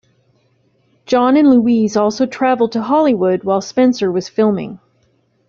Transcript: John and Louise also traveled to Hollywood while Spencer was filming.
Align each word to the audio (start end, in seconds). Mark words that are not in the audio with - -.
John 1.05 1.37
and 1.37 1.47
Louise 1.47 1.95
also 1.95 2.25
traveled 2.25 2.71
to 2.71 2.81
Hollywood 2.81 3.43
while 3.43 3.61
Spencer 3.61 4.11
was 4.11 4.27
filming. 4.27 4.79